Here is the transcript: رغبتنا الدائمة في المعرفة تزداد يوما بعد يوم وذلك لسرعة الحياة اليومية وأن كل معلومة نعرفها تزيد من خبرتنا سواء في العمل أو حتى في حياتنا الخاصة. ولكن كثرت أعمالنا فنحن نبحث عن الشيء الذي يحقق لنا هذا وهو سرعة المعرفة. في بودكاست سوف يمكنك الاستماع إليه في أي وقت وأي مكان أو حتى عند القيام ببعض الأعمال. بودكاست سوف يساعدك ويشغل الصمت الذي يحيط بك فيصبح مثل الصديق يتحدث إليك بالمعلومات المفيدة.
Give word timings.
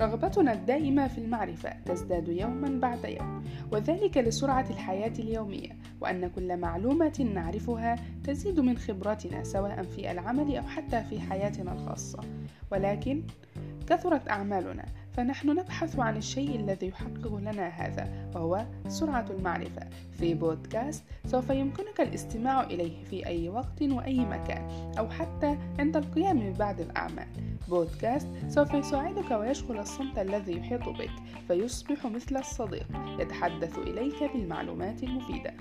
رغبتنا 0.00 0.52
الدائمة 0.52 1.08
في 1.08 1.18
المعرفة 1.18 1.72
تزداد 1.86 2.28
يوما 2.28 2.80
بعد 2.80 3.04
يوم 3.04 3.44
وذلك 3.72 4.18
لسرعة 4.18 4.66
الحياة 4.70 5.12
اليومية 5.18 5.76
وأن 6.00 6.28
كل 6.28 6.56
معلومة 6.56 7.30
نعرفها 7.34 7.96
تزيد 8.24 8.60
من 8.60 8.78
خبرتنا 8.78 9.44
سواء 9.44 9.82
في 9.82 10.10
العمل 10.10 10.56
أو 10.56 10.62
حتى 10.62 11.04
في 11.10 11.20
حياتنا 11.20 11.72
الخاصة. 11.72 12.20
ولكن 12.72 13.22
كثرت 13.86 14.28
أعمالنا 14.28 14.84
فنحن 15.12 15.50
نبحث 15.50 15.98
عن 15.98 16.16
الشيء 16.16 16.56
الذي 16.56 16.88
يحقق 16.88 17.36
لنا 17.36 17.68
هذا 17.68 18.30
وهو 18.34 18.66
سرعة 18.88 19.26
المعرفة. 19.30 19.88
في 20.12 20.34
بودكاست 20.34 21.04
سوف 21.26 21.50
يمكنك 21.50 22.00
الاستماع 22.00 22.62
إليه 22.62 23.04
في 23.04 23.26
أي 23.26 23.48
وقت 23.48 23.82
وأي 23.82 24.20
مكان 24.20 24.92
أو 24.98 25.08
حتى 25.08 25.58
عند 25.78 25.96
القيام 25.96 26.40
ببعض 26.40 26.80
الأعمال. 26.80 27.28
بودكاست 27.68 28.28
سوف 28.48 28.74
يساعدك 28.74 29.30
ويشغل 29.30 29.78
الصمت 29.78 30.18
الذي 30.18 30.58
يحيط 30.58 30.88
بك 30.88 31.12
فيصبح 31.48 32.06
مثل 32.06 32.36
الصديق 32.36 32.86
يتحدث 33.20 33.78
إليك 33.78 34.32
بالمعلومات 34.32 35.02
المفيدة. 35.02 35.54